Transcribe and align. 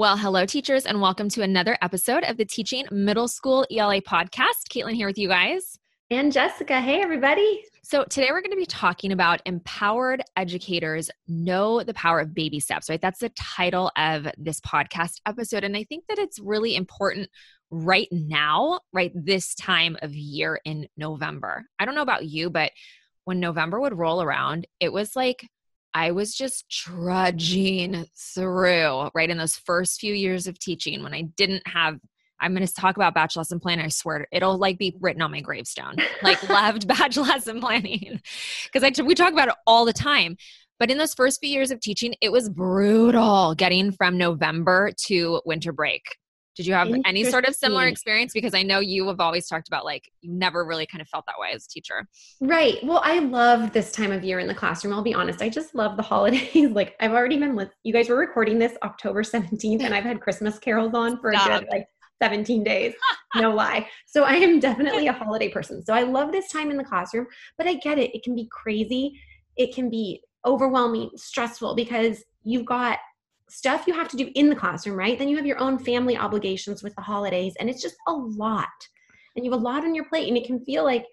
Well, 0.00 0.16
hello, 0.16 0.46
teachers, 0.46 0.86
and 0.86 1.02
welcome 1.02 1.28
to 1.28 1.42
another 1.42 1.76
episode 1.82 2.24
of 2.24 2.38
the 2.38 2.46
Teaching 2.46 2.86
Middle 2.90 3.28
School 3.28 3.66
ELA 3.70 4.00
podcast. 4.00 4.70
Caitlin 4.70 4.94
here 4.94 5.06
with 5.06 5.18
you 5.18 5.28
guys. 5.28 5.78
And 6.10 6.32
Jessica. 6.32 6.80
Hey, 6.80 7.02
everybody. 7.02 7.62
So, 7.82 8.04
today 8.04 8.28
we're 8.30 8.40
going 8.40 8.52
to 8.52 8.56
be 8.56 8.64
talking 8.64 9.12
about 9.12 9.42
empowered 9.44 10.22
educators 10.38 11.10
know 11.28 11.82
the 11.82 11.92
power 11.92 12.18
of 12.18 12.32
baby 12.32 12.60
steps, 12.60 12.88
right? 12.88 12.98
That's 12.98 13.18
the 13.18 13.28
title 13.28 13.92
of 13.94 14.26
this 14.38 14.58
podcast 14.62 15.20
episode. 15.26 15.64
And 15.64 15.76
I 15.76 15.84
think 15.84 16.04
that 16.08 16.16
it's 16.16 16.38
really 16.38 16.76
important 16.76 17.28
right 17.70 18.08
now, 18.10 18.80
right 18.94 19.12
this 19.14 19.54
time 19.54 19.98
of 20.00 20.14
year 20.14 20.60
in 20.64 20.88
November. 20.96 21.66
I 21.78 21.84
don't 21.84 21.94
know 21.94 22.00
about 22.00 22.24
you, 22.24 22.48
but 22.48 22.72
when 23.24 23.38
November 23.38 23.78
would 23.78 23.98
roll 23.98 24.22
around, 24.22 24.66
it 24.80 24.94
was 24.94 25.14
like 25.14 25.46
I 25.92 26.12
was 26.12 26.34
just 26.34 26.70
trudging 26.70 28.06
through, 28.16 29.10
right? 29.14 29.30
In 29.30 29.38
those 29.38 29.56
first 29.56 30.00
few 30.00 30.14
years 30.14 30.46
of 30.46 30.58
teaching 30.58 31.02
when 31.02 31.14
I 31.14 31.22
didn't 31.22 31.66
have 31.66 31.98
I'm 32.42 32.54
going 32.54 32.66
to 32.66 32.72
talk 32.72 32.96
about 32.96 33.14
batch 33.14 33.36
lesson 33.36 33.60
planning. 33.60 33.84
I 33.84 33.88
swear 33.88 34.26
it'll 34.32 34.56
like 34.56 34.78
be 34.78 34.96
written 35.00 35.20
on 35.20 35.30
my 35.30 35.40
gravestone. 35.40 35.96
Like 36.22 36.42
loved 36.48 36.88
batch 36.88 37.16
lesson 37.18 37.60
planning 37.60 38.20
because 38.64 38.82
I 38.82 39.02
we 39.02 39.14
talk 39.14 39.32
about 39.32 39.48
it 39.48 39.54
all 39.66 39.84
the 39.84 39.92
time. 39.92 40.36
But 40.78 40.90
in 40.90 40.96
those 40.96 41.12
first 41.12 41.40
few 41.40 41.50
years 41.50 41.70
of 41.70 41.80
teaching, 41.80 42.14
it 42.22 42.32
was 42.32 42.48
brutal 42.48 43.54
getting 43.54 43.92
from 43.92 44.16
November 44.16 44.92
to 45.08 45.42
winter 45.44 45.72
break. 45.72 46.02
Did 46.60 46.66
you 46.66 46.74
have 46.74 46.94
any 47.06 47.24
sort 47.24 47.46
of 47.46 47.54
similar 47.54 47.86
experience? 47.86 48.34
Because 48.34 48.52
I 48.52 48.62
know 48.62 48.80
you 48.80 49.08
have 49.08 49.18
always 49.18 49.48
talked 49.48 49.66
about 49.66 49.86
like 49.86 50.12
you 50.20 50.30
never 50.30 50.62
really 50.62 50.84
kind 50.84 51.00
of 51.00 51.08
felt 51.08 51.24
that 51.24 51.36
way 51.38 51.52
as 51.54 51.64
a 51.64 51.68
teacher. 51.68 52.06
Right. 52.38 52.76
Well, 52.84 53.00
I 53.02 53.20
love 53.20 53.72
this 53.72 53.92
time 53.92 54.12
of 54.12 54.22
year 54.22 54.40
in 54.40 54.46
the 54.46 54.54
classroom. 54.54 54.92
I'll 54.92 55.00
be 55.00 55.14
honest. 55.14 55.40
I 55.40 55.48
just 55.48 55.74
love 55.74 55.96
the 55.96 56.02
holidays. 56.12 56.72
like 56.72 56.96
I've 57.00 57.12
already 57.12 57.38
been 57.38 57.56
with 57.56 57.70
you 57.82 57.94
guys 57.94 58.10
were 58.10 58.16
recording 58.18 58.58
this 58.58 58.76
October 58.82 59.22
17th 59.22 59.80
and 59.80 59.94
I've 59.94 60.04
had 60.04 60.20
Christmas 60.20 60.58
carols 60.58 60.92
on 60.92 61.18
for 61.18 61.32
Stop. 61.32 61.46
a 61.46 61.58
good 61.60 61.68
like 61.70 61.86
17 62.20 62.62
days. 62.62 62.92
no 63.36 63.54
lie. 63.54 63.88
So 64.04 64.24
I 64.24 64.34
am 64.34 64.60
definitely 64.60 65.06
a 65.06 65.14
holiday 65.14 65.48
person. 65.48 65.82
So 65.82 65.94
I 65.94 66.02
love 66.02 66.30
this 66.30 66.52
time 66.52 66.70
in 66.70 66.76
the 66.76 66.84
classroom, 66.84 67.26
but 67.56 67.66
I 67.66 67.76
get 67.76 67.98
it. 67.98 68.14
It 68.14 68.22
can 68.22 68.34
be 68.34 68.50
crazy. 68.52 69.18
It 69.56 69.74
can 69.74 69.88
be 69.88 70.20
overwhelming, 70.44 71.08
stressful 71.16 71.74
because 71.74 72.22
you've 72.42 72.66
got 72.66 72.98
stuff 73.50 73.86
you 73.86 73.94
have 73.94 74.08
to 74.08 74.16
do 74.16 74.30
in 74.34 74.48
the 74.48 74.56
classroom, 74.56 74.96
right? 74.96 75.18
Then 75.18 75.28
you 75.28 75.36
have 75.36 75.46
your 75.46 75.60
own 75.60 75.78
family 75.78 76.16
obligations 76.16 76.82
with 76.82 76.94
the 76.94 77.02
holidays, 77.02 77.54
and 77.58 77.68
it's 77.68 77.82
just 77.82 77.96
a 78.06 78.12
lot. 78.12 78.68
And 79.36 79.44
you 79.44 79.50
have 79.50 79.60
a 79.60 79.64
lot 79.64 79.84
on 79.84 79.94
your 79.94 80.06
plate, 80.06 80.28
and 80.28 80.36
it 80.36 80.46
can 80.46 80.64
feel 80.64 80.84
like 80.84 81.04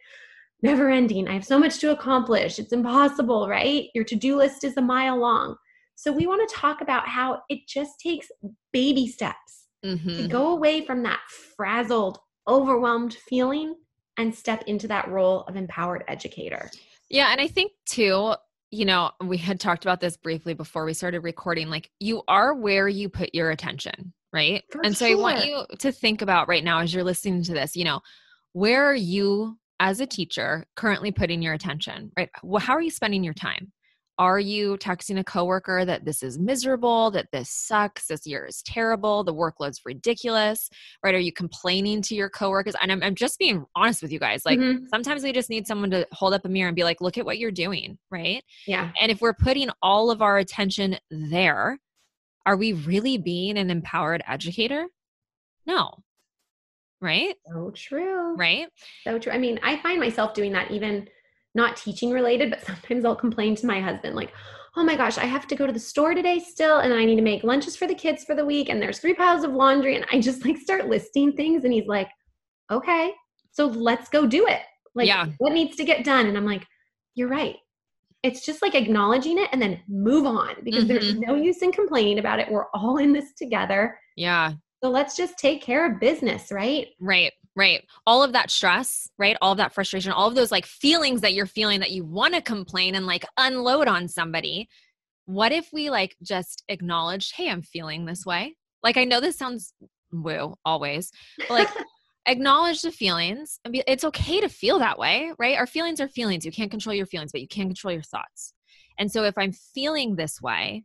never 0.61 0.89
ending. 0.89 1.27
I 1.27 1.33
have 1.33 1.45
so 1.45 1.59
much 1.59 1.79
to 1.79 1.91
accomplish. 1.91 2.59
It's 2.59 2.73
impossible, 2.73 3.47
right? 3.47 3.89
Your 3.93 4.03
to 4.05 4.15
do 4.15 4.37
list 4.37 4.63
is 4.63 4.77
a 4.77 4.81
mile 4.81 5.17
long. 5.17 5.55
So, 5.95 6.11
we 6.11 6.27
want 6.27 6.47
to 6.47 6.55
talk 6.55 6.81
about 6.81 7.07
how 7.07 7.41
it 7.49 7.67
just 7.67 7.99
takes 7.99 8.27
baby 8.71 9.07
steps 9.07 9.65
mm-hmm. 9.83 10.15
to 10.15 10.27
go 10.27 10.51
away 10.51 10.85
from 10.85 11.03
that 11.03 11.21
frazzled, 11.55 12.19
overwhelmed 12.47 13.13
feeling 13.13 13.75
and 14.17 14.33
step 14.33 14.63
into 14.67 14.87
that 14.87 15.07
role 15.07 15.41
of 15.41 15.55
empowered 15.55 16.03
educator. 16.07 16.69
Yeah. 17.09 17.29
And 17.31 17.39
I 17.39 17.47
think 17.47 17.71
too, 17.85 18.33
you 18.71 18.85
know, 18.85 19.11
we 19.23 19.37
had 19.37 19.59
talked 19.59 19.85
about 19.85 19.99
this 19.99 20.17
briefly 20.17 20.53
before 20.53 20.85
we 20.85 20.93
started 20.93 21.21
recording. 21.21 21.69
Like, 21.69 21.89
you 21.99 22.23
are 22.27 22.53
where 22.53 22.87
you 22.87 23.09
put 23.09 23.33
your 23.33 23.51
attention, 23.51 24.13
right? 24.33 24.63
For 24.71 24.81
and 24.83 24.95
so. 24.95 25.07
I 25.07 25.15
want 25.15 25.45
you 25.45 25.65
to 25.79 25.91
think 25.91 26.21
about 26.21 26.47
right 26.47 26.63
now 26.63 26.79
as 26.79 26.93
you're 26.93 27.03
listening 27.03 27.43
to 27.43 27.53
this, 27.53 27.75
you 27.75 27.85
know, 27.85 28.01
where 28.53 28.85
are 28.85 28.95
you 28.95 29.57
as 29.79 29.99
a 29.99 30.07
teacher 30.07 30.65
currently 30.75 31.11
putting 31.11 31.41
your 31.41 31.53
attention, 31.53 32.11
right? 32.17 32.29
Well, 32.43 32.59
how 32.59 32.73
are 32.73 32.81
you 32.81 32.89
spending 32.89 33.23
your 33.23 33.33
time? 33.33 33.71
Are 34.19 34.39
you 34.39 34.77
texting 34.77 35.19
a 35.19 35.23
coworker 35.23 35.85
that 35.85 36.03
this 36.03 36.23
is 36.23 36.39
miserable, 36.39 37.11
that 37.11 37.27
this 37.31 37.49
sucks, 37.51 38.07
this 38.07 38.25
year 38.25 38.45
is 38.45 38.63
terrible, 38.63 39.23
the 39.23 39.33
workload's 39.33 39.81
ridiculous, 39.85 40.69
right? 41.03 41.13
Are 41.13 41.19
you 41.19 41.31
complaining 41.31 42.01
to 42.03 42.15
your 42.15 42.29
coworkers? 42.29 42.73
And 42.81 42.91
I'm, 42.91 43.03
I'm 43.03 43.13
just 43.13 43.37
being 43.37 43.65
honest 43.75 44.01
with 44.01 44.11
you 44.11 44.19
guys. 44.19 44.43
Like 44.43 44.57
mm-hmm. 44.57 44.85
sometimes 44.87 45.23
we 45.23 45.31
just 45.33 45.51
need 45.51 45.67
someone 45.67 45.91
to 45.91 46.07
hold 46.11 46.33
up 46.33 46.45
a 46.45 46.49
mirror 46.49 46.67
and 46.67 46.75
be 46.75 46.83
like, 46.83 46.99
look 46.99 47.17
at 47.19 47.25
what 47.25 47.37
you're 47.37 47.51
doing, 47.51 47.99
right? 48.09 48.43
Yeah. 48.65 48.91
And 48.99 49.11
if 49.11 49.21
we're 49.21 49.33
putting 49.33 49.69
all 49.83 50.09
of 50.09 50.23
our 50.23 50.39
attention 50.39 50.97
there, 51.11 51.79
are 52.47 52.57
we 52.57 52.73
really 52.73 53.17
being 53.17 53.57
an 53.57 53.69
empowered 53.69 54.23
educator? 54.27 54.87
No. 55.67 55.93
Right? 56.99 57.35
So 57.53 57.71
true. 57.75 58.35
Right? 58.35 58.67
So 59.03 59.19
true. 59.19 59.31
I 59.31 59.37
mean, 59.37 59.59
I 59.61 59.77
find 59.81 59.99
myself 59.99 60.33
doing 60.33 60.53
that 60.53 60.71
even 60.71 61.07
not 61.57 61.75
teaching 61.75 62.11
related, 62.11 62.49
but 62.49 62.61
sometimes 62.65 63.03
I'll 63.03 63.15
complain 63.15 63.55
to 63.55 63.65
my 63.65 63.81
husband, 63.81 64.15
like, 64.15 64.31
oh 64.77 64.83
my 64.83 64.95
gosh, 64.95 65.17
I 65.17 65.25
have 65.25 65.47
to 65.47 65.55
go 65.55 65.67
to 65.67 65.73
the 65.73 65.79
store 65.79 66.13
today 66.13 66.39
still, 66.39 66.79
and 66.79 66.93
I 66.93 67.03
need 67.03 67.15
to 67.17 67.21
make 67.21 67.43
lunches 67.43 67.75
for 67.75 67.87
the 67.87 67.95
kids 67.95 68.23
for 68.23 68.35
the 68.35 68.45
week, 68.45 68.69
and 68.69 68.81
there's 68.81 68.99
three 68.99 69.15
piles 69.15 69.43
of 69.43 69.51
laundry. 69.51 69.95
And 69.95 70.05
I 70.13 70.21
just 70.21 70.45
like 70.45 70.57
start 70.57 70.87
listing 70.87 71.33
things, 71.33 71.65
and 71.65 71.73
he's 71.73 71.87
like, 71.87 72.07
okay, 72.71 73.11
so 73.51 73.65
let's 73.65 74.07
go 74.07 74.25
do 74.27 74.45
it. 74.47 74.61
Like, 74.93 75.07
yeah. 75.07 75.27
what 75.39 75.53
needs 75.53 75.75
to 75.77 75.83
get 75.83 76.05
done? 76.05 76.27
And 76.27 76.37
I'm 76.37 76.45
like, 76.45 76.65
you're 77.15 77.27
right. 77.27 77.55
It's 78.23 78.45
just 78.45 78.61
like 78.61 78.75
acknowledging 78.75 79.37
it 79.37 79.49
and 79.51 79.61
then 79.61 79.79
move 79.87 80.25
on 80.25 80.55
because 80.63 80.85
mm-hmm. 80.85 80.93
there's 80.93 81.15
no 81.15 81.35
use 81.35 81.61
in 81.61 81.71
complaining 81.71 82.19
about 82.19 82.39
it. 82.39 82.49
We're 82.51 82.65
all 82.73 82.97
in 82.97 83.13
this 83.13 83.33
together. 83.33 83.97
Yeah. 84.15 84.53
So 84.83 84.89
let's 84.89 85.15
just 85.15 85.37
take 85.37 85.61
care 85.61 85.91
of 85.91 85.99
business, 85.99 86.51
right? 86.51 86.87
Right. 86.99 87.31
Right. 87.57 87.83
All 88.05 88.21
of 88.23 88.33
that 88.33 88.51
stress, 88.51 89.09
right? 89.17 89.35
All 89.41 89.51
of 89.51 89.57
that 89.57 89.73
frustration, 89.73 90.11
all 90.11 90.27
of 90.27 90.35
those 90.35 90.51
like 90.51 90.67
feelings 90.67 91.21
that 91.21 91.33
you're 91.33 91.47
feeling 91.47 91.79
that 91.79 91.89
you 91.89 92.05
want 92.05 92.35
to 92.35 92.41
complain 92.41 92.93
and 92.93 93.07
like 93.07 93.25
unload 93.35 93.87
on 93.87 94.07
somebody. 94.07 94.69
What 95.25 95.51
if 95.51 95.73
we 95.73 95.89
like 95.89 96.15
just 96.21 96.63
acknowledged, 96.69 97.33
hey, 97.35 97.49
I'm 97.49 97.63
feeling 97.63 98.05
this 98.05 98.27
way? 98.27 98.55
Like, 98.83 98.95
I 98.95 99.05
know 99.05 99.19
this 99.19 99.39
sounds 99.39 99.73
woo 100.11 100.53
always, 100.63 101.11
but 101.39 101.49
like, 101.49 101.69
acknowledge 102.27 102.83
the 102.83 102.91
feelings 102.91 103.59
and 103.65 103.71
be, 103.71 103.83
it's 103.87 104.03
okay 104.03 104.39
to 104.39 104.49
feel 104.49 104.77
that 104.77 104.99
way, 104.99 105.31
right? 105.39 105.57
Our 105.57 105.65
feelings 105.65 105.99
are 105.99 106.07
feelings. 106.07 106.45
You 106.45 106.51
can't 106.51 106.69
control 106.69 106.93
your 106.93 107.07
feelings, 107.07 107.31
but 107.31 107.41
you 107.41 107.47
can 107.47 107.65
control 107.65 107.91
your 107.91 108.03
thoughts. 108.03 108.53
And 108.99 109.11
so 109.11 109.23
if 109.23 109.35
I'm 109.35 109.51
feeling 109.51 110.15
this 110.15 110.39
way, 110.39 110.83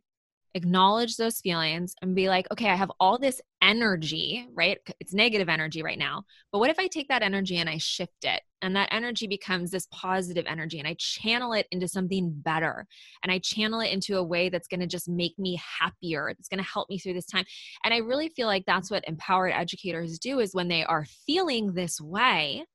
acknowledge 0.55 1.17
those 1.17 1.39
feelings 1.39 1.95
and 2.01 2.15
be 2.15 2.29
like, 2.29 2.47
okay, 2.51 2.69
I 2.69 2.75
have 2.75 2.91
all 2.99 3.17
this 3.17 3.41
energy, 3.61 4.47
right? 4.53 4.77
It's 4.99 5.13
negative 5.13 5.49
energy 5.49 5.81
right 5.81 5.97
now. 5.97 6.23
But 6.51 6.59
what 6.59 6.69
if 6.69 6.77
I 6.77 6.87
take 6.87 7.07
that 7.07 7.23
energy 7.23 7.57
and 7.57 7.69
I 7.69 7.77
shift 7.77 8.23
it? 8.23 8.41
And 8.61 8.75
that 8.75 8.89
energy 8.91 9.27
becomes 9.27 9.71
this 9.71 9.87
positive 9.91 10.45
energy 10.47 10.79
and 10.79 10.87
I 10.87 10.95
channel 10.99 11.53
it 11.53 11.67
into 11.71 11.87
something 11.87 12.31
better. 12.31 12.85
And 13.23 13.31
I 13.31 13.39
channel 13.39 13.79
it 13.81 13.91
into 13.91 14.17
a 14.17 14.23
way 14.23 14.49
that's 14.49 14.67
going 14.67 14.79
to 14.79 14.87
just 14.87 15.09
make 15.09 15.37
me 15.39 15.59
happier. 15.79 16.29
It's 16.29 16.47
going 16.47 16.63
to 16.63 16.69
help 16.69 16.89
me 16.89 16.99
through 16.99 17.13
this 17.13 17.25
time. 17.25 17.45
And 17.83 17.93
I 17.93 17.97
really 17.97 18.29
feel 18.29 18.47
like 18.47 18.65
that's 18.65 18.91
what 18.91 19.07
empowered 19.07 19.53
educators 19.53 20.19
do 20.19 20.39
is 20.39 20.53
when 20.53 20.67
they 20.67 20.83
are 20.83 21.05
feeling 21.25 21.73
this 21.73 21.99
way, 21.99 22.65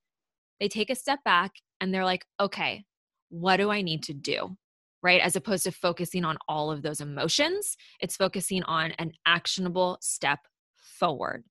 they 0.61 0.69
take 0.69 0.91
a 0.91 0.95
step 0.95 1.21
back 1.25 1.53
and 1.81 1.95
they're 1.95 2.05
like, 2.05 2.25
okay, 2.41 2.85
what 3.31 3.59
do 3.59 3.71
I 3.71 3.83
need 3.83 4.03
to 4.05 4.15
do? 4.15 4.57
Right? 5.03 5.21
As 5.21 5.37
opposed 5.37 5.65
to 5.65 5.73
focusing 5.73 6.25
on 6.25 6.39
all 6.49 6.71
of 6.71 6.83
those 6.83 7.01
emotions, 7.01 7.77
it's 8.01 8.17
focusing 8.17 8.63
on 8.65 8.93
an 8.93 9.13
actionable 9.27 9.99
step 10.01 10.41
forward. 10.77 11.45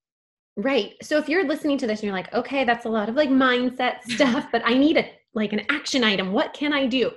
Right. 0.58 0.94
So 1.04 1.18
if 1.18 1.30
you're 1.30 1.48
listening 1.48 1.78
to 1.80 1.88
this 1.88 2.00
and 2.00 2.08
you're 2.08 2.16
like, 2.16 2.34
okay, 2.34 2.66
that's 2.66 2.86
a 2.86 2.90
lot 2.90 3.10
of 3.10 3.16
like 3.16 3.30
mindset 3.30 4.04
stuff, 4.04 4.48
but 4.52 4.64
I 4.66 4.74
need 4.74 4.98
a 4.98 5.10
like 5.34 5.54
an 5.54 5.62
action 5.70 6.04
item. 6.04 6.32
What 6.32 6.54
can 6.54 6.74
I 6.74 6.88
do? 6.88 7.12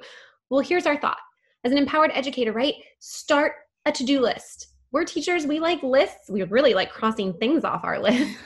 Well, 0.51 0.61
here's 0.61 0.87
our 0.87 1.01
thought. 1.01 1.17
As 1.65 1.73
an 1.73 1.79
empowered 1.79 2.11
educator, 2.15 2.53
right? 2.53 2.75
Start 2.99 3.53
a 3.87 3.93
to-do 3.93 4.21
list. 4.21 4.69
We're 4.93 5.05
teachers, 5.05 5.47
we 5.47 5.59
like 5.59 5.83
lists. 5.83 6.29
We 6.29 6.43
really 6.43 6.75
like 6.75 6.91
crossing 6.91 7.33
things 7.35 7.65
off 7.65 7.85
our 7.85 7.99
list. 8.03 8.37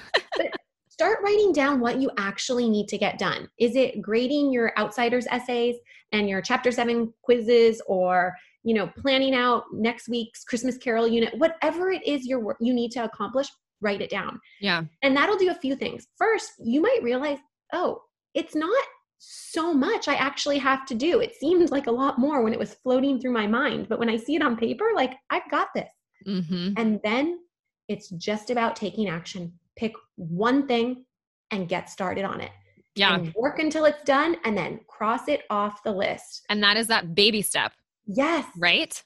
Start 0.95 1.19
writing 1.25 1.53
down 1.53 1.81
what 1.81 2.01
you 2.01 2.09
actually 2.19 2.71
need 2.71 2.87
to 2.87 2.97
get 2.97 3.19
done. 3.19 3.49
Is 3.59 3.75
it 3.75 4.01
grading 4.01 4.53
your 4.53 4.73
outsiders 4.79 5.27
essays 5.29 5.75
and 6.13 6.29
your 6.29 6.41
chapter 6.41 6.71
7 6.71 7.13
quizzes 7.23 7.83
or 7.89 8.33
you 8.63 8.75
know 8.75 8.89
planning 8.97 9.35
out 9.35 9.65
next 9.73 10.09
week's 10.09 10.45
Christmas 10.45 10.79
carol 10.79 11.09
unit 11.09 11.37
whatever 11.37 11.91
it 11.91 12.07
is 12.07 12.27
your 12.27 12.57
you 12.61 12.73
need 12.73 12.93
to 12.93 13.03
accomplish 13.03 13.49
write 13.81 14.01
it 14.01 14.09
down. 14.09 14.41
Yeah. 14.61 14.85
And 15.03 15.17
that'll 15.17 15.37
do 15.37 15.51
a 15.51 15.55
few 15.55 15.75
things. 15.75 16.07
First, 16.17 16.53
you 16.63 16.81
might 16.81 17.03
realize, 17.03 17.39
"Oh, 17.73 18.03
it's 18.33 18.55
not 18.55 18.85
so 19.19 19.75
much 19.75 20.07
I 20.07 20.15
actually 20.15 20.59
have 20.59 20.87
to 20.87 20.95
do. 20.95 21.21
It 21.21 21.35
seemed 21.35 21.69
like 21.71 21.89
a 21.89 21.99
lot 22.03 22.19
more 22.19 22.43
when 22.43 22.53
it 22.53 22.59
was 22.59 22.75
floating 22.75 23.21
through 23.21 23.33
my 23.33 23.47
mind, 23.49 23.89
but 23.89 23.99
when 23.99 24.11
I 24.11 24.17
see 24.17 24.37
it 24.37 24.43
on 24.43 24.57
paper, 24.57 24.87
like 24.95 25.15
I've 25.31 25.51
got 25.51 25.69
this. 25.75 25.91
Mm-hmm. 26.27 26.75
And 26.77 27.01
then 27.03 27.41
it's 27.89 28.09
just 28.11 28.51
about 28.51 28.77
taking 28.77 29.09
action 29.09 29.53
pick 29.77 29.93
one 30.17 30.67
thing 30.67 31.05
and 31.51 31.69
get 31.69 31.91
started 31.91 32.25
on 32.25 32.41
it. 32.41 32.51
Yeah. 32.97 33.15
And 33.15 33.35
work 33.35 33.59
until 33.59 33.85
it's 33.87 34.03
done 34.05 34.37
and 34.45 34.57
then 34.57 34.81
cross 34.89 35.29
it 35.29 35.43
off 35.51 35.83
the 35.83 35.93
list. 35.93 36.45
And 36.49 36.63
that 36.63 36.77
is 36.77 36.87
that 36.89 37.15
baby 37.15 37.43
step. 37.43 37.73
Yes. 38.07 38.47
Right? 38.57 39.03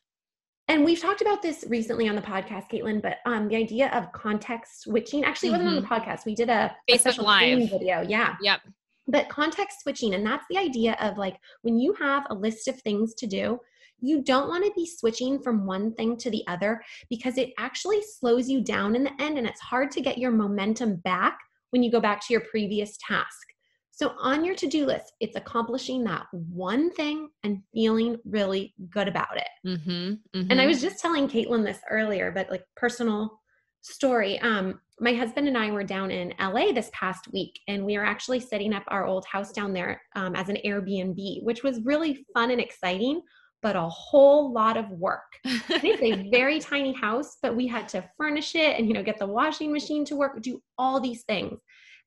And 0.68 0.84
we've 0.84 1.00
talked 1.00 1.22
about 1.22 1.40
this 1.40 1.64
recently 1.68 2.08
on 2.08 2.14
the 2.14 2.20
podcast, 2.20 2.70
Caitlin, 2.70 3.00
but 3.00 3.18
um, 3.24 3.48
the 3.48 3.56
idea 3.56 3.88
of 3.94 4.12
context 4.12 4.82
switching 4.82 5.24
actually 5.24 5.48
mm-hmm. 5.48 5.64
wasn't 5.64 5.76
on 5.76 5.82
the 5.82 5.88
mm-hmm. 5.88 6.10
podcast. 6.10 6.26
We 6.26 6.34
did 6.34 6.50
a, 6.50 6.74
Facebook 6.90 6.94
a 6.94 6.98
special 6.98 7.24
live 7.24 7.70
video. 7.70 8.02
Yeah. 8.02 8.36
Yep. 8.42 8.60
But 9.06 9.30
context 9.30 9.80
switching, 9.82 10.14
and 10.14 10.26
that's 10.26 10.44
the 10.50 10.58
idea 10.58 10.94
of 11.00 11.16
like 11.16 11.38
when 11.62 11.78
you 11.78 11.94
have 11.94 12.24
a 12.28 12.34
list 12.34 12.68
of 12.68 12.78
things 12.82 13.14
to 13.14 13.26
do, 13.26 13.58
you 14.00 14.22
don't 14.22 14.48
want 14.48 14.64
to 14.64 14.72
be 14.74 14.86
switching 14.86 15.40
from 15.40 15.66
one 15.66 15.92
thing 15.94 16.16
to 16.18 16.30
the 16.30 16.44
other 16.46 16.80
because 17.08 17.38
it 17.38 17.52
actually 17.58 18.02
slows 18.02 18.48
you 18.48 18.60
down 18.60 18.94
in 18.96 19.04
the 19.04 19.22
end 19.22 19.38
and 19.38 19.46
it's 19.46 19.60
hard 19.60 19.90
to 19.92 20.00
get 20.00 20.18
your 20.18 20.30
momentum 20.30 20.96
back 20.96 21.38
when 21.70 21.82
you 21.82 21.90
go 21.90 22.00
back 22.00 22.20
to 22.26 22.32
your 22.32 22.42
previous 22.42 22.96
task. 23.06 23.46
So, 23.90 24.14
on 24.20 24.44
your 24.44 24.54
to 24.54 24.68
do 24.68 24.86
list, 24.86 25.12
it's 25.18 25.34
accomplishing 25.34 26.04
that 26.04 26.26
one 26.32 26.92
thing 26.92 27.30
and 27.42 27.62
feeling 27.74 28.16
really 28.24 28.72
good 28.90 29.08
about 29.08 29.36
it. 29.36 29.48
Mm-hmm, 29.66 29.90
mm-hmm. 29.90 30.50
And 30.50 30.52
I 30.52 30.56
mm-hmm. 30.56 30.68
was 30.68 30.80
just 30.80 31.00
telling 31.00 31.28
Caitlin 31.28 31.64
this 31.64 31.80
earlier, 31.90 32.30
but 32.30 32.48
like 32.48 32.62
personal 32.76 33.40
story. 33.80 34.38
Um, 34.40 34.80
my 35.00 35.14
husband 35.14 35.48
and 35.48 35.56
I 35.56 35.70
were 35.70 35.84
down 35.84 36.10
in 36.10 36.34
LA 36.40 36.72
this 36.72 36.90
past 36.92 37.28
week, 37.32 37.58
and 37.66 37.84
we 37.84 37.96
are 37.96 38.04
actually 38.04 38.40
setting 38.40 38.72
up 38.72 38.84
our 38.88 39.04
old 39.04 39.24
house 39.26 39.52
down 39.52 39.72
there 39.72 40.00
um, 40.16 40.34
as 40.34 40.48
an 40.48 40.58
Airbnb, 40.64 41.42
which 41.42 41.62
was 41.62 41.80
really 41.84 42.24
fun 42.34 42.50
and 42.50 42.60
exciting, 42.60 43.20
but 43.62 43.76
a 43.76 43.88
whole 43.88 44.52
lot 44.52 44.76
of 44.76 44.88
work. 44.90 45.38
it's 45.44 46.02
a 46.02 46.28
very 46.30 46.60
tiny 46.60 46.92
house, 46.92 47.38
but 47.42 47.56
we 47.56 47.66
had 47.66 47.88
to 47.88 48.04
furnish 48.16 48.54
it 48.54 48.78
and 48.78 48.86
you 48.86 48.94
know 48.94 49.02
get 49.02 49.18
the 49.18 49.26
washing 49.26 49.72
machine 49.72 50.04
to 50.06 50.16
work, 50.16 50.40
do 50.42 50.60
all 50.76 51.00
these 51.00 51.22
things. 51.24 51.58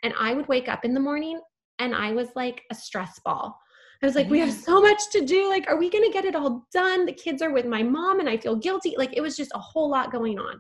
And 0.04 0.14
I 0.20 0.34
would 0.34 0.48
wake 0.48 0.68
up 0.68 0.86
in 0.86 0.94
the 0.94 1.00
morning 1.00 1.40
and 1.80 1.96
I 1.96 2.12
was 2.14 2.30
like 2.36 2.62
a 2.72 2.76
stress 2.76 3.20
ball. 3.24 3.58
I 4.02 4.06
was 4.08 4.16
like, 4.16 4.30
we 4.30 4.40
have 4.40 4.52
so 4.52 4.82
much 4.82 5.00
to 5.12 5.24
do. 5.24 5.48
Like, 5.48 5.68
are 5.68 5.78
we 5.78 5.90
going 5.90 6.04
to 6.04 6.12
get 6.12 6.26
it 6.26 6.36
all 6.36 6.66
done? 6.74 7.06
The 7.06 7.14
kids 7.14 7.42
are 7.44 7.54
with 7.54 7.68
my 7.68 7.84
mom 7.84 8.20
and 8.20 8.28
I 8.28 8.36
feel 8.36 8.56
guilty. 8.56 8.96
Like, 8.98 9.16
it 9.16 9.22
was 9.22 9.38
just 9.38 9.52
a 9.54 9.60
whole 9.60 9.92
lot 9.92 10.12
going 10.12 10.40
on. 10.40 10.60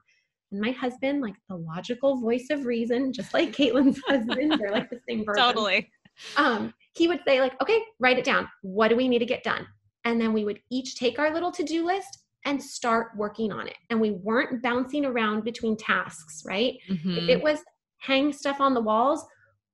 And 0.52 0.62
my 0.62 0.72
husband, 0.72 1.22
like 1.22 1.34
the 1.50 1.56
logical 1.56 2.20
voice 2.20 2.48
of 2.52 2.66
reason, 2.66 3.12
just 3.12 3.34
like 3.34 3.52
Caitlin's 3.52 4.00
husband, 4.08 4.60
they're 4.60 4.72
like 4.72 4.92
the 4.92 5.00
same 5.10 5.26
person. 5.26 5.44
Totally. 5.44 5.90
Um, 6.38 6.72
he 6.94 7.08
would 7.08 7.22
say, 7.28 7.40
like, 7.40 7.60
okay, 7.62 7.82
write 8.00 8.20
it 8.20 8.26
down. 8.26 8.48
What 8.62 8.90
do 8.90 8.96
we 8.96 9.08
need 9.08 9.20
to 9.20 9.26
get 9.26 9.44
done? 9.44 9.66
And 10.06 10.20
then 10.20 10.34
we 10.34 10.46
would 10.46 10.60
each 10.70 10.96
take 10.96 11.20
our 11.20 11.34
little 11.34 11.52
to 11.52 11.64
do 11.64 11.86
list 11.86 12.20
and 12.46 12.62
start 12.62 13.10
working 13.16 13.52
on 13.52 13.68
it. 13.68 13.78
And 13.90 14.02
we 14.02 14.12
weren't 14.12 14.64
bouncing 14.64 15.06
around 15.06 15.44
between 15.44 15.78
tasks, 15.78 16.44
right? 16.46 16.78
Mm-hmm. 16.90 17.18
If 17.18 17.30
it 17.30 17.44
was 17.44 17.60
hang 18.00 18.34
stuff 18.34 18.60
on 18.60 18.74
the 18.74 18.82
walls, 18.82 19.26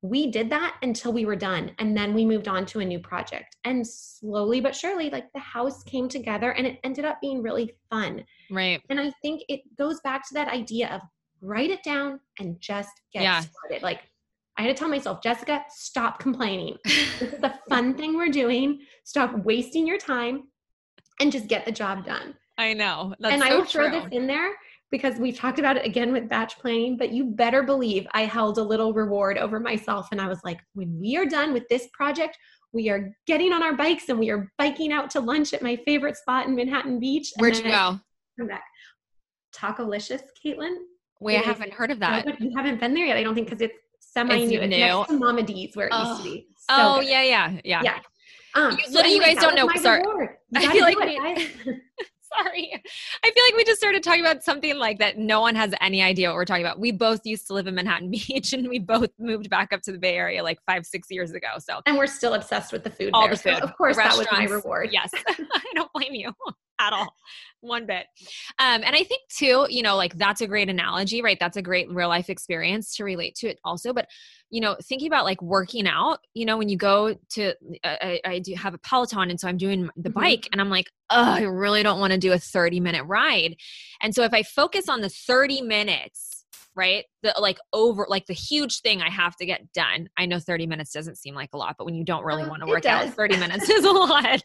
we 0.01 0.29
did 0.29 0.49
that 0.49 0.77
until 0.81 1.11
we 1.11 1.25
were 1.25 1.35
done 1.35 1.71
and 1.79 1.97
then 1.97 2.13
we 2.13 2.23
moved 2.23 2.47
on 2.47 2.65
to 2.67 2.79
a 2.79 2.85
new 2.85 2.99
project 2.99 3.55
and 3.63 3.85
slowly 3.85 4.61
but 4.61 4.75
surely 4.75 5.09
like 5.09 5.25
the 5.33 5.39
house 5.39 5.83
came 5.83 6.07
together 6.07 6.51
and 6.51 6.67
it 6.67 6.77
ended 6.83 7.03
up 7.03 7.19
being 7.19 7.41
really 7.41 7.73
fun 7.89 8.23
right 8.51 8.81
and 8.89 8.99
i 8.99 9.11
think 9.23 9.41
it 9.49 9.61
goes 9.75 9.99
back 10.01 10.21
to 10.27 10.33
that 10.33 10.47
idea 10.49 10.87
of 10.89 11.01
write 11.41 11.71
it 11.71 11.81
down 11.83 12.19
and 12.39 12.59
just 12.59 12.91
get 13.11 13.23
yeah. 13.23 13.41
started 13.41 13.81
like 13.81 14.01
i 14.57 14.61
had 14.63 14.67
to 14.67 14.73
tell 14.73 14.89
myself 14.89 15.21
jessica 15.21 15.63
stop 15.69 16.19
complaining 16.19 16.75
this 16.85 17.33
is 17.33 17.43
a 17.43 17.59
fun 17.69 17.93
thing 17.93 18.15
we're 18.15 18.29
doing 18.29 18.79
stop 19.03 19.33
wasting 19.45 19.87
your 19.87 19.97
time 19.97 20.43
and 21.19 21.31
just 21.31 21.47
get 21.47 21.65
the 21.65 21.71
job 21.71 22.05
done 22.05 22.33
i 22.57 22.73
know 22.73 23.13
That's 23.19 23.33
and 23.33 23.43
so 23.43 23.49
i 23.49 23.55
will 23.55 23.65
throw 23.65 23.89
this 23.89 24.07
in 24.11 24.27
there 24.27 24.53
because 24.91 25.19
we've 25.19 25.37
talked 25.37 25.59
about 25.59 25.77
it 25.77 25.85
again 25.85 26.13
with 26.13 26.29
batch 26.29 26.57
planning, 26.59 26.97
but 26.97 27.11
you 27.11 27.25
better 27.25 27.63
believe 27.63 28.07
I 28.13 28.25
held 28.25 28.57
a 28.57 28.63
little 28.63 28.93
reward 28.93 29.37
over 29.37 29.59
myself. 29.59 30.07
And 30.11 30.21
I 30.21 30.27
was 30.27 30.39
like, 30.43 30.59
when 30.73 30.97
we 30.99 31.17
are 31.17 31.25
done 31.25 31.53
with 31.53 31.67
this 31.69 31.87
project, 31.93 32.37
we 32.71 32.89
are 32.89 33.11
getting 33.25 33.51
on 33.51 33.63
our 33.63 33.73
bikes 33.73 34.09
and 34.09 34.19
we 34.19 34.29
are 34.29 34.51
biking 34.57 34.91
out 34.93 35.09
to 35.11 35.19
lunch 35.19 35.53
at 35.53 35.61
my 35.61 35.75
favorite 35.85 36.15
spot 36.15 36.47
in 36.47 36.55
Manhattan 36.55 36.99
Beach. 36.99 37.33
Where'd 37.37 37.57
you 37.57 37.63
go? 37.63 37.99
Come 38.39 38.47
back. 38.47 38.63
Tacolicious, 39.55 40.21
Caitlin. 40.43 40.75
Wait, 41.19 41.39
I 41.39 41.41
haven't 41.41 41.73
heard 41.73 41.91
of 41.91 41.99
that. 41.99 42.39
you 42.39 42.51
haven't 42.55 42.79
been 42.79 42.93
there 42.93 43.05
yet, 43.05 43.17
I 43.17 43.23
don't 43.23 43.33
think, 43.33 43.47
because 43.47 43.61
it's 43.61 43.77
semi 44.17 44.45
new. 44.45 44.61
It's 44.61 44.69
next 44.69 45.09
to 45.09 45.17
Mama 45.17 45.43
D's 45.43 45.75
where 45.75 45.87
it 45.87 45.93
oh. 45.93 46.09
used 46.09 46.23
to 46.23 46.29
be. 46.29 46.47
So 46.57 46.65
oh, 46.69 46.99
good. 46.99 47.09
yeah, 47.09 47.23
yeah, 47.23 47.59
yeah. 47.63 47.81
Yeah. 47.83 47.99
Um, 48.55 48.77
you, 48.77 48.91
so 48.91 49.05
you 49.05 49.21
guys 49.21 49.37
don't 49.37 49.55
know. 49.55 49.69
Sorry. 49.79 50.03
I 50.55 50.71
feel 50.71 50.83
like 50.83 50.99
we, 50.99 51.15
sorry. 52.37 52.83
I 53.23 53.31
feel 53.31 53.43
like 53.47 53.55
we 53.55 53.63
just 53.63 53.79
started 53.79 54.03
talking 54.03 54.21
about 54.21 54.43
something 54.43 54.75
like 54.75 54.99
that 54.99 55.17
no 55.17 55.41
one 55.41 55.55
has 55.55 55.73
any 55.81 56.01
idea 56.01 56.29
what 56.29 56.35
we're 56.35 56.45
talking 56.45 56.65
about. 56.65 56.79
We 56.79 56.91
both 56.91 57.21
used 57.25 57.47
to 57.47 57.53
live 57.53 57.67
in 57.67 57.75
Manhattan 57.75 58.09
Beach 58.11 58.53
and 58.53 58.67
we 58.67 58.79
both 58.79 59.09
moved 59.19 59.49
back 59.49 59.71
up 59.71 59.81
to 59.83 59.91
the 59.91 59.99
Bay 59.99 60.15
Area 60.15 60.43
like 60.43 60.59
five, 60.65 60.85
six 60.85 61.09
years 61.11 61.31
ago. 61.31 61.47
So 61.59 61.81
And 61.85 61.97
we're 61.97 62.07
still 62.07 62.33
obsessed 62.33 62.73
with 62.73 62.83
the 62.83 62.89
food. 62.89 63.11
All 63.13 63.27
there. 63.27 63.31
the 63.31 63.37
food. 63.37 63.57
So 63.59 63.63
of 63.63 63.77
course 63.77 63.97
that 63.97 64.17
was 64.17 64.27
my 64.31 64.45
reward. 64.45 64.89
Yes. 64.91 65.11
I 65.27 65.61
don't 65.75 65.91
blame 65.93 66.13
you 66.13 66.31
at 66.79 66.93
all 66.93 67.13
one 67.61 67.85
bit. 67.85 68.05
Um, 68.59 68.83
and 68.83 68.95
i 68.95 69.03
think 69.03 69.21
too 69.29 69.65
you 69.69 69.81
know 69.81 69.95
like 69.95 70.15
that's 70.15 70.41
a 70.41 70.47
great 70.47 70.69
analogy 70.69 71.21
right? 71.21 71.37
That's 71.39 71.57
a 71.57 71.61
great 71.61 71.89
real 71.89 72.09
life 72.09 72.29
experience 72.29 72.95
to 72.95 73.03
relate 73.03 73.35
to 73.35 73.47
it 73.47 73.59
also. 73.63 73.93
But 73.93 74.07
you 74.49 74.61
know 74.61 74.75
thinking 74.87 75.07
about 75.07 75.25
like 75.25 75.41
working 75.41 75.87
out 75.87 76.19
you 76.33 76.45
know 76.45 76.57
when 76.57 76.69
you 76.69 76.77
go 76.77 77.15
to 77.31 77.49
uh, 77.83 77.95
I, 78.01 78.21
I, 78.23 78.39
do 78.39 78.53
have 78.55 78.73
a 78.73 78.77
peloton 78.77 79.29
and 79.29 79.39
so 79.39 79.47
i'm 79.47 79.57
doing 79.57 79.89
the 79.97 80.09
mm-hmm. 80.09 80.19
bike 80.19 80.47
and 80.51 80.61
i'm 80.61 80.69
like 80.69 80.89
oh 81.09 81.21
i 81.21 81.41
really 81.41 81.83
don't 81.83 81.99
want 81.99 82.13
to 82.13 82.17
do 82.17 82.31
a 82.31 82.39
30 82.39 82.79
minute 82.79 83.03
ride. 83.05 83.55
And 84.01 84.15
so 84.15 84.23
if 84.23 84.33
i 84.33 84.43
focus 84.43 84.87
on 84.89 85.01
the 85.01 85.09
30 85.09 85.61
minutes 85.63 86.45
right? 86.77 87.03
The 87.23 87.33
like 87.39 87.57
over 87.73 88.05
like 88.07 88.27
the 88.27 88.33
huge 88.33 88.81
thing 88.81 89.01
I 89.01 89.09
have 89.09 89.35
to 89.37 89.45
get 89.45 89.73
done. 89.73 90.07
I 90.17 90.27
know 90.27 90.39
30 90.39 90.67
minutes 90.67 90.91
doesn't 90.91 91.17
seem 91.17 91.33
like 91.33 91.49
a 91.53 91.57
lot, 91.57 91.75
but 91.77 91.85
when 91.85 91.95
you 91.95 92.05
don't 92.05 92.23
really 92.23 92.43
uh, 92.43 92.49
want 92.49 92.61
to 92.61 92.67
work 92.67 92.85
out, 92.85 93.09
30 93.09 93.37
minutes 93.37 93.69
is 93.69 93.83
a 93.83 93.91
lot. 93.91 94.41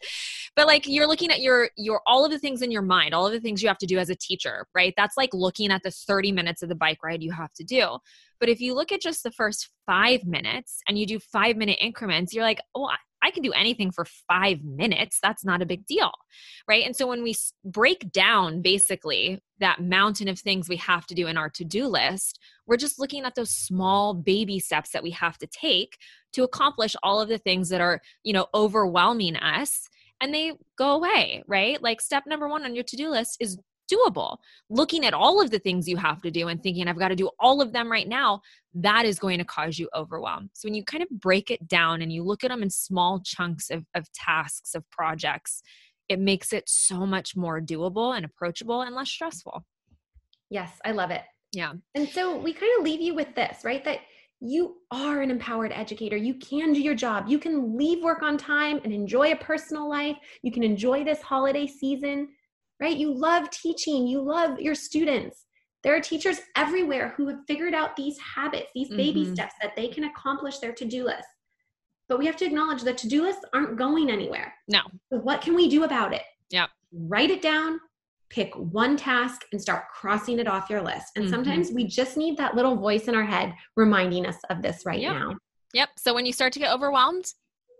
But 0.55 0.67
like 0.67 0.87
you're 0.87 1.07
looking 1.07 1.31
at 1.31 1.39
your 1.39 1.69
your 1.77 2.01
all 2.07 2.25
of 2.25 2.31
the 2.31 2.39
things 2.39 2.61
in 2.61 2.71
your 2.71 2.81
mind, 2.81 3.13
all 3.13 3.27
of 3.27 3.31
the 3.31 3.39
things 3.39 3.61
you 3.61 3.69
have 3.69 3.77
to 3.77 3.85
do 3.85 3.99
as 3.99 4.09
a 4.09 4.15
teacher, 4.15 4.65
right? 4.75 4.93
That's 4.97 5.15
like 5.15 5.29
looking 5.33 5.71
at 5.71 5.83
the 5.83 5.91
30 5.91 6.31
minutes 6.31 6.63
of 6.63 6.69
the 6.69 6.75
bike 6.75 7.03
ride 7.03 7.23
you 7.23 7.31
have 7.31 7.53
to 7.53 7.63
do. 7.63 7.99
But 8.39 8.49
if 8.49 8.59
you 8.59 8.73
look 8.73 8.91
at 8.91 9.01
just 9.01 9.23
the 9.23 9.31
first 9.31 9.69
5 9.85 10.25
minutes 10.25 10.81
and 10.87 10.97
you 10.97 11.05
do 11.05 11.19
5 11.19 11.55
minute 11.55 11.77
increments, 11.79 12.33
you're 12.33 12.43
like, 12.43 12.59
"Oh, 12.75 12.89
I 13.23 13.31
can 13.31 13.41
do 13.41 13.53
anything 13.53 13.91
for 13.91 14.05
five 14.27 14.63
minutes. 14.63 15.19
That's 15.23 15.45
not 15.45 15.61
a 15.61 15.65
big 15.65 15.85
deal. 15.85 16.11
Right. 16.67 16.85
And 16.85 16.95
so 16.95 17.07
when 17.07 17.23
we 17.23 17.35
break 17.63 18.11
down 18.11 18.61
basically 18.61 19.41
that 19.59 19.81
mountain 19.81 20.27
of 20.27 20.39
things 20.39 20.67
we 20.67 20.75
have 20.77 21.05
to 21.07 21.15
do 21.15 21.27
in 21.27 21.37
our 21.37 21.49
to 21.51 21.63
do 21.63 21.87
list, 21.87 22.39
we're 22.67 22.77
just 22.77 22.99
looking 22.99 23.23
at 23.23 23.35
those 23.35 23.51
small 23.51 24.13
baby 24.13 24.59
steps 24.59 24.91
that 24.91 25.03
we 25.03 25.11
have 25.11 25.37
to 25.37 25.47
take 25.47 25.97
to 26.33 26.43
accomplish 26.43 26.95
all 27.01 27.21
of 27.21 27.29
the 27.29 27.37
things 27.37 27.69
that 27.69 27.81
are, 27.81 28.01
you 28.23 28.33
know, 28.33 28.47
overwhelming 28.53 29.35
us 29.37 29.87
and 30.19 30.33
they 30.33 30.53
go 30.77 30.91
away, 30.91 31.43
right? 31.47 31.81
Like 31.81 32.01
step 32.01 32.23
number 32.25 32.47
one 32.47 32.65
on 32.65 32.75
your 32.75 32.83
to 32.85 32.95
do 32.95 33.09
list 33.09 33.37
is 33.39 33.57
doable. 33.91 34.37
Looking 34.69 35.05
at 35.05 35.13
all 35.13 35.41
of 35.41 35.51
the 35.51 35.59
things 35.59 35.87
you 35.87 35.97
have 35.97 36.21
to 36.21 36.31
do 36.31 36.47
and 36.47 36.61
thinking, 36.61 36.87
I've 36.87 36.99
got 36.99 37.09
to 37.09 37.15
do 37.15 37.29
all 37.39 37.61
of 37.61 37.73
them 37.73 37.91
right 37.91 38.07
now, 38.07 38.41
that 38.75 39.05
is 39.05 39.19
going 39.19 39.39
to 39.39 39.45
cause 39.45 39.77
you 39.79 39.89
overwhelm. 39.95 40.49
So 40.53 40.67
when 40.67 40.73
you 40.73 40.83
kind 40.83 41.03
of 41.03 41.09
break 41.09 41.51
it 41.51 41.67
down 41.67 42.01
and 42.01 42.11
you 42.11 42.23
look 42.23 42.43
at 42.43 42.49
them 42.49 42.63
in 42.63 42.69
small 42.69 43.21
chunks 43.23 43.69
of, 43.69 43.85
of 43.95 44.11
tasks, 44.13 44.75
of 44.75 44.89
projects, 44.89 45.61
it 46.09 46.19
makes 46.19 46.53
it 46.53 46.67
so 46.67 47.05
much 47.05 47.35
more 47.35 47.61
doable 47.61 48.15
and 48.15 48.25
approachable 48.25 48.81
and 48.81 48.95
less 48.95 49.09
stressful. 49.09 49.65
Yes, 50.49 50.71
I 50.85 50.91
love 50.91 51.11
it. 51.11 51.23
Yeah. 51.53 51.73
And 51.95 52.09
so 52.09 52.35
we 52.35 52.53
kind 52.53 52.71
of 52.77 52.83
leave 52.83 53.01
you 53.01 53.13
with 53.13 53.33
this, 53.35 53.59
right? 53.63 53.83
That 53.85 53.99
you 54.41 54.77
are 54.91 55.21
an 55.21 55.31
empowered 55.31 55.71
educator. 55.71 56.17
You 56.17 56.33
can 56.35 56.73
do 56.73 56.81
your 56.81 56.95
job. 56.95 57.25
You 57.27 57.39
can 57.39 57.77
leave 57.77 58.03
work 58.03 58.21
on 58.21 58.37
time 58.37 58.81
and 58.83 58.91
enjoy 58.91 59.31
a 59.31 59.37
personal 59.37 59.89
life. 59.89 60.17
You 60.41 60.51
can 60.51 60.63
enjoy 60.63 61.05
this 61.05 61.21
holiday 61.21 61.65
season 61.65 62.27
right? 62.79 62.97
You 62.97 63.13
love 63.13 63.49
teaching, 63.49 64.07
you 64.07 64.21
love 64.21 64.59
your 64.59 64.75
students. 64.75 65.45
There 65.83 65.95
are 65.95 65.99
teachers 65.99 66.39
everywhere 66.55 67.13
who 67.17 67.27
have 67.27 67.39
figured 67.45 67.73
out 67.73 67.95
these 67.95 68.17
habits, 68.17 68.67
these 68.73 68.89
baby 68.89 69.23
mm-hmm. 69.23 69.33
steps 69.33 69.53
that 69.61 69.75
they 69.75 69.89
can 69.89 70.05
accomplish 70.05 70.59
their 70.59 70.71
to 70.73 70.85
do 70.85 71.03
list. 71.03 71.27
But 72.07 72.19
we 72.19 72.25
have 72.25 72.37
to 72.37 72.45
acknowledge 72.45 72.83
that 72.83 72.97
to 72.99 73.09
do 73.09 73.23
lists 73.23 73.43
aren't 73.53 73.77
going 73.77 74.09
anywhere. 74.09 74.53
No. 74.67 74.81
So, 75.11 75.19
what 75.19 75.41
can 75.41 75.55
we 75.55 75.69
do 75.69 75.83
about 75.83 76.13
it? 76.13 76.23
Yeah. 76.49 76.67
Write 76.93 77.31
it 77.31 77.41
down, 77.41 77.79
pick 78.29 78.53
one 78.55 78.95
task, 78.95 79.45
and 79.51 79.61
start 79.61 79.85
crossing 79.93 80.39
it 80.39 80.47
off 80.47 80.69
your 80.69 80.81
list. 80.81 81.13
And 81.15 81.25
mm-hmm. 81.25 81.33
sometimes 81.33 81.71
we 81.71 81.85
just 81.85 82.15
need 82.15 82.37
that 82.37 82.55
little 82.55 82.75
voice 82.75 83.07
in 83.07 83.15
our 83.15 83.25
head 83.25 83.53
reminding 83.75 84.25
us 84.25 84.37
of 84.49 84.61
this 84.61 84.85
right 84.85 84.99
yep. 84.99 85.13
now. 85.13 85.35
Yep. 85.73 85.89
So, 85.97 86.13
when 86.13 86.25
you 86.25 86.33
start 86.33 86.53
to 86.53 86.59
get 86.59 86.73
overwhelmed, 86.73 87.33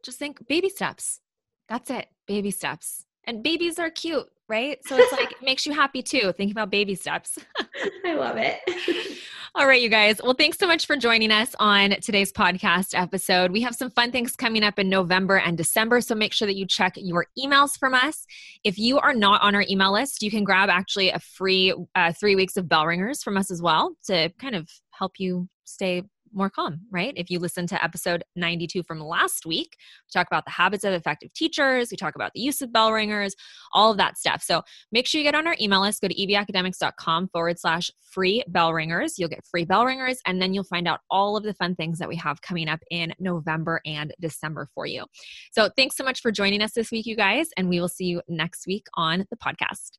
just 0.03 0.19
think 0.19 0.45
baby 0.47 0.69
steps. 0.69 1.21
That's 1.69 1.89
it. 1.89 2.07
Baby 2.27 2.51
steps. 2.51 3.05
And 3.25 3.43
babies 3.43 3.79
are 3.79 3.89
cute 3.89 4.27
right? 4.49 4.77
So 4.85 4.97
it's 4.97 5.11
like 5.11 5.31
it 5.31 5.41
makes 5.41 5.65
you 5.65 5.73
happy 5.73 6.01
too. 6.01 6.31
Think 6.33 6.51
about 6.51 6.69
baby 6.69 6.95
steps. 6.95 7.37
I 8.05 8.13
love 8.13 8.37
it. 8.37 8.59
All 9.55 9.67
right, 9.67 9.81
you 9.81 9.89
guys. 9.89 10.19
Well, 10.23 10.33
thanks 10.33 10.57
so 10.57 10.65
much 10.65 10.87
for 10.87 10.95
joining 10.95 11.29
us 11.29 11.55
on 11.59 11.91
today's 12.01 12.31
podcast 12.31 12.99
episode. 12.99 13.51
We 13.51 13.61
have 13.61 13.75
some 13.75 13.91
fun 13.91 14.11
things 14.11 14.35
coming 14.35 14.63
up 14.63 14.79
in 14.79 14.89
November 14.89 15.37
and 15.37 15.55
December, 15.55 16.01
so 16.01 16.15
make 16.15 16.33
sure 16.33 16.47
that 16.47 16.55
you 16.55 16.65
check 16.65 16.93
your 16.95 17.27
emails 17.37 17.77
from 17.77 17.93
us. 17.93 18.25
If 18.63 18.79
you 18.79 18.97
are 18.97 19.13
not 19.13 19.43
on 19.43 19.53
our 19.53 19.63
email 19.69 19.93
list, 19.93 20.23
you 20.23 20.31
can 20.31 20.43
grab 20.43 20.69
actually 20.69 21.09
a 21.09 21.19
free 21.19 21.71
uh, 21.93 22.13
three 22.13 22.35
weeks 22.35 22.57
of 22.57 22.67
bell 22.67 22.87
ringers 22.87 23.21
from 23.21 23.37
us 23.37 23.51
as 23.51 23.61
well 23.61 23.95
to 24.07 24.29
kind 24.39 24.55
of 24.55 24.67
help 24.91 25.19
you 25.19 25.47
stay 25.65 26.01
more 26.33 26.49
calm, 26.49 26.81
right? 26.91 27.13
If 27.15 27.29
you 27.29 27.39
listen 27.39 27.67
to 27.67 27.83
episode 27.83 28.23
92 28.35 28.83
from 28.83 28.99
last 28.99 29.45
week, 29.45 29.77
we 29.77 30.19
talk 30.19 30.27
about 30.27 30.45
the 30.45 30.51
habits 30.51 30.83
of 30.83 30.93
effective 30.93 31.33
teachers, 31.33 31.89
we 31.91 31.97
talk 31.97 32.15
about 32.15 32.31
the 32.33 32.41
use 32.41 32.61
of 32.61 32.71
bell 32.71 32.91
ringers, 32.91 33.35
all 33.73 33.91
of 33.91 33.97
that 33.97 34.17
stuff. 34.17 34.41
So 34.43 34.61
make 34.91 35.07
sure 35.07 35.19
you 35.19 35.25
get 35.25 35.35
on 35.35 35.47
our 35.47 35.55
email 35.59 35.81
list. 35.81 36.01
Go 36.01 36.07
to 36.07 36.15
ebacademics.com 36.15 37.29
forward 37.29 37.59
slash 37.59 37.91
free 38.01 38.43
bell 38.47 38.73
ringers. 38.73 39.17
You'll 39.17 39.29
get 39.29 39.45
free 39.45 39.65
bell 39.65 39.85
ringers, 39.85 40.19
and 40.25 40.41
then 40.41 40.53
you'll 40.53 40.63
find 40.63 40.87
out 40.87 40.99
all 41.09 41.37
of 41.37 41.43
the 41.43 41.53
fun 41.53 41.75
things 41.75 41.99
that 41.99 42.09
we 42.09 42.15
have 42.17 42.41
coming 42.41 42.69
up 42.69 42.79
in 42.89 43.13
November 43.19 43.81
and 43.85 44.13
December 44.19 44.67
for 44.73 44.85
you. 44.85 45.05
So 45.51 45.69
thanks 45.75 45.95
so 45.95 46.03
much 46.03 46.21
for 46.21 46.31
joining 46.31 46.61
us 46.61 46.73
this 46.73 46.91
week, 46.91 47.05
you 47.05 47.15
guys, 47.15 47.49
and 47.57 47.69
we 47.69 47.79
will 47.79 47.87
see 47.87 48.05
you 48.05 48.21
next 48.27 48.67
week 48.67 48.87
on 48.95 49.25
the 49.29 49.37
podcast. 49.37 49.97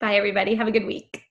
Bye, 0.00 0.14
everybody. 0.14 0.54
Have 0.54 0.68
a 0.68 0.72
good 0.72 0.86
week. 0.86 1.29